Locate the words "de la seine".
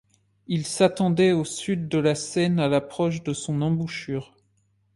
1.87-2.59